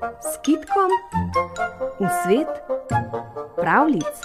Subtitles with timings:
[0.00, 0.90] s kitkom
[2.00, 2.48] v svet
[3.56, 4.16] pravlic.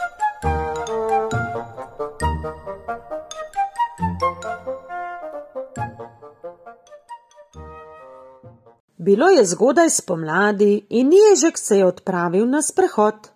[8.98, 13.30] Bilo je zgodaj spomladi in ježek se je odpravil na sprehod.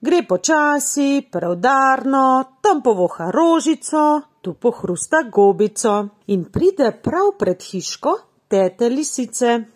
[0.00, 8.16] Gre počasi, preudarno, tam povoha rožico, tu pohrusta gobico in pride prav pred hiško
[8.48, 9.71] tete lisice.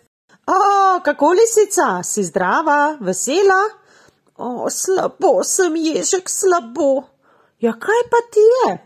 [0.47, 3.63] O, kako lisica, si zdrava, vesela?
[4.37, 7.03] O, slabo sem, ježek, slabo.
[7.59, 8.77] Ja, kaj pa ti je?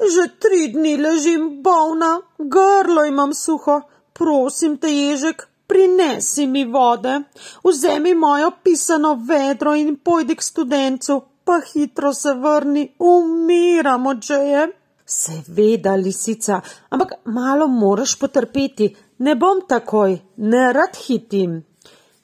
[0.00, 3.80] Že tri dni ležim bolna, grlo imam suho.
[4.12, 7.20] Prosim te, ježek, prinesi mi vode,
[7.64, 14.66] vzemi mojo pisano vedro in pojdi k studencu, pa hitro se vrni, umiram od žeje.
[15.06, 16.60] Seveda, lisica,
[16.90, 21.60] ampak malo moraš potrpeti, ne bom takoj, ne rad hitim.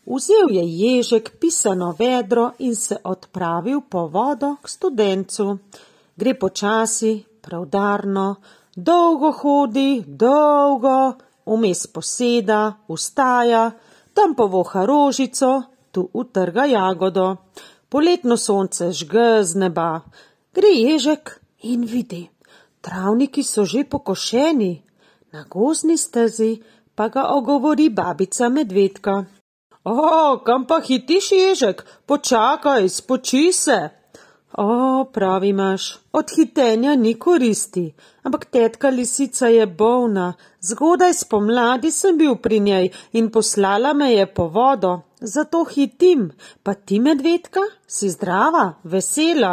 [0.06, 5.58] Vzel je ježek pisano vedro in se odpravil po vodo k studencu.
[6.16, 8.36] Gre počasi, preudarno,
[8.76, 11.14] dolgo hodi, dolgo,
[11.46, 13.70] vmes poseda, ustaja,
[14.14, 17.36] tam povoha rožico, tu utrga jagodo.
[17.88, 20.00] Poletno sonce žge z neba,
[20.54, 22.30] gre ježek in vidi.
[22.80, 24.86] Travniki so že pokošeni,
[25.32, 26.62] na gozni stezi
[26.96, 29.24] pa ga ogovori babica medvedka.
[29.84, 33.78] O, kam pa hitiš ježek, počakaj, spoči se.
[34.58, 40.32] O, pravi imaš, od hitenja ni koristi, ampak tetka lisica je bolna.
[40.60, 46.30] Zgodaj spomladi sem bil pri njej in poslala me je po vodo, zato hitim.
[46.62, 49.52] Pa ti, medvedka, si zdrava, vesela.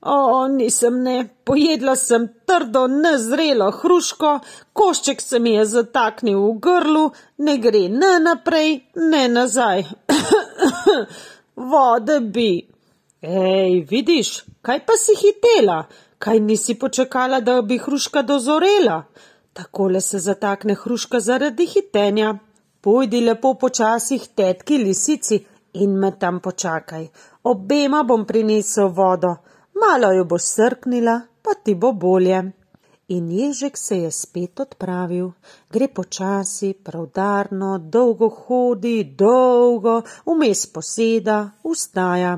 [0.00, 4.38] O, nisem ne, pojedla sem trdo, nezrelo hruško,
[4.72, 9.84] košček se mi je zataknil v grlu, ne gre ne naprej, ne nazaj.
[11.72, 12.52] Vode bi.
[13.20, 14.30] Ej, vidiš,
[14.62, 15.82] kaj pa si hitela?
[16.18, 19.02] Kaj nisi počakala, da bi hruška dozorela?
[19.52, 22.34] Takole se zatakne hruška zaradi hitenja.
[22.80, 27.06] Pojdi lepo počasih tetki lisici in me tam počakaj.
[27.44, 29.34] Obema bom prinesel vodo.
[29.80, 32.40] Malo jo bo srknila, pa ti bo bolje.
[33.10, 35.32] In ježek se je spet odpravil.
[35.70, 42.36] Gre počasi, pravdarno, dolgo hodi, dolgo, vmes poseda, ustaja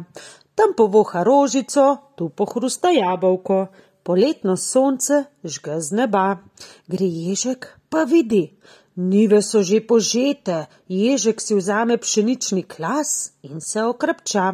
[0.54, 3.66] tam povoha rožico, tu pohrusta jabolko,
[4.02, 6.38] poletno sonce žge z neba.
[6.86, 8.52] Gre ježek, pa vidi,
[8.96, 14.46] nive so že požete, ježek si vzame pšenični klas in se okrepča,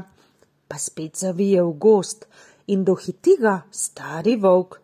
[0.68, 2.28] pa spet zavije v gost
[2.68, 4.80] in dohiti ga stari volk.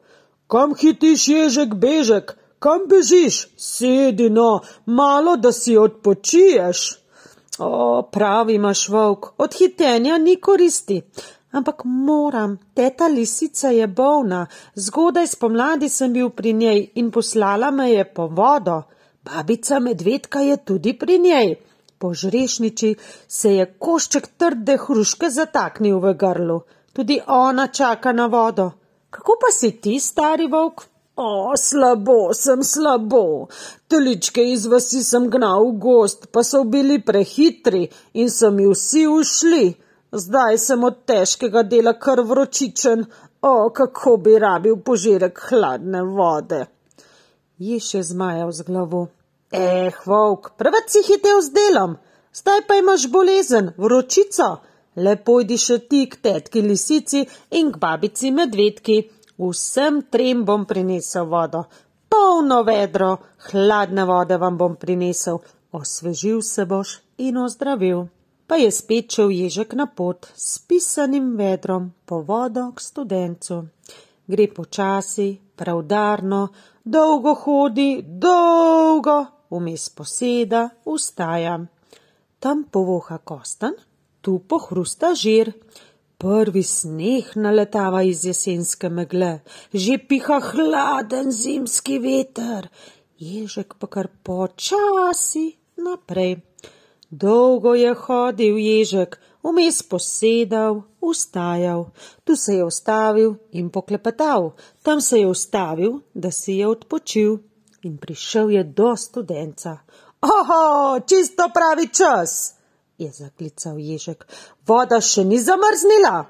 [0.46, 6.84] Kam hitiš, ježek, bežek, kam bežiš, sedi no, malo da si odpočiješ.
[7.58, 11.02] O, pravi imaš volk, od hitenja ni koristi.
[11.54, 17.90] Ampak moram, teta lisica je bolna, zgodaj spomladi sem bil pri njej in poslala me
[17.90, 18.82] je po vodo.
[19.24, 21.54] Babica medvedka je tudi pri njej.
[21.98, 22.94] Po žrešniči
[23.28, 26.58] se je košček trde hruške zataknil v grlu.
[26.94, 28.70] Tudi ona čaka na vodo.
[29.10, 30.84] Kako pa si ti, stari volk?
[31.16, 33.46] O, slabo sem, slabo.
[33.88, 39.06] Teličke iz vasi sem gnal v gost, pa so bili prehitri in so mi vsi
[39.06, 39.66] ušli.
[40.12, 43.04] Zdaj sem od težkega dela kar vročičen.
[43.42, 46.64] O, kako bi rabil požirek hladne vode.
[47.58, 49.08] Je še zmajal z glavo.
[49.50, 51.98] Eh, volk, preveč si hitel z delom.
[52.34, 54.48] Zdaj pa imaš bolezen, vročico.
[54.96, 57.24] Lepo idi še ti k tetki lisici
[57.58, 58.98] in k babici medvedki.
[59.34, 61.64] Vsem trem bom prinesel vodo,
[62.08, 63.16] polno vedro,
[63.50, 65.40] hladne vode vam bom prinesel,
[65.74, 68.06] osvežil se boš in ozdravil.
[68.46, 73.64] Pa je spet šel ježek na pot s pisanim vedrom po vodo k studencu.
[74.26, 76.48] Gre počasi, pravdarno,
[76.84, 79.16] dolgo hodi, dolgo,
[79.50, 81.58] vmes poseda, ustaja.
[82.38, 83.74] Tam povoha kostan,
[84.24, 85.52] tu pohrusta žir.
[86.18, 89.42] Prvi sneh naletava iz jesenske megle,
[89.74, 92.70] že piha hladen zimski veter,
[93.20, 96.38] ježek pa kar počasi naprej.
[97.10, 101.90] Dolgo je hodil ježek, vmes posedal, ustajal,
[102.24, 107.38] tu se je ustavil in poklepetal, tam se je ustavil, da si je odpočil
[107.84, 109.78] in prišel je do studenca.
[110.24, 112.63] Oho, čisto pravi čas!
[112.98, 114.26] Je zaklical ježek.
[114.66, 116.24] Voda še ni zamrznila.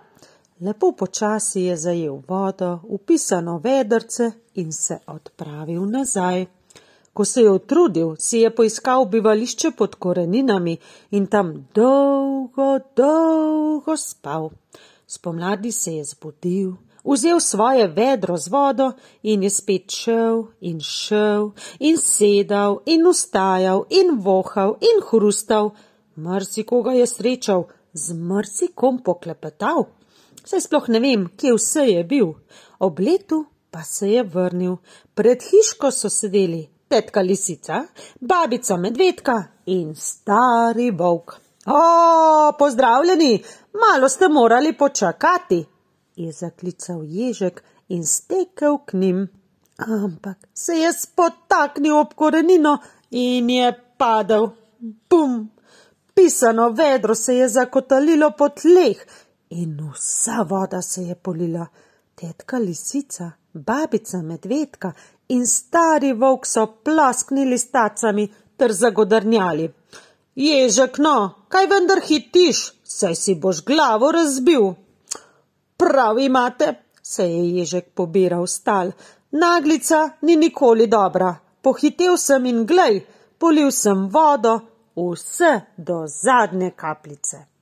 [0.61, 6.47] Lepo počasi je zajel vodo, upisano vedrce in se odpravil nazaj.
[7.13, 10.77] Ko se je utrudil, si je poiskal bivališče pod koreninami
[11.11, 14.51] in tam dolgo, dolgo spal.
[15.07, 16.73] Spomladi se je zbudil,
[17.05, 23.85] vzel svoje vedro z vodo in je spet šel in šel in sedal in ustajal
[23.91, 25.75] in vohal in hrustal.
[26.17, 29.87] Mrsikoga je srečal, z mrsikom poklepetal.
[30.45, 32.35] Saj sploh ne vem, kje vse je bil.
[32.79, 34.77] Ob letu pa se je vrnil.
[35.15, 37.85] Pred hiško so sedeli tetka lisica,
[38.21, 41.37] babica medvedka in stari volk.
[41.67, 43.43] O, pozdravljeni,
[43.81, 45.65] malo ste morali počakati,
[46.17, 49.29] je zaklical ježek in stekel k njim.
[49.79, 52.79] Ampak se je spotaknil ob korenino
[53.11, 54.49] in je padel.
[55.11, 55.54] Bum!
[56.15, 59.07] Pisano vedro se je zakotalilo po tleh
[59.51, 61.67] in vsa voda se je polila.
[62.15, 64.93] Tetka lisica, babica medvedka
[65.29, 69.73] in stari volk so plasknili s tacami ter zagodrnjali.
[70.35, 74.73] Ježek, no, kaj vendar hitiš, saj si boš glavo razbil.
[75.77, 78.91] Prav imate, se je ježek pobiral stal.
[79.31, 81.35] Naglica ni nikoli dobra.
[81.63, 83.01] Pohitev sem in glej,
[83.39, 84.61] polil sem vodo,
[84.97, 87.54] vse do zadnje kapljice.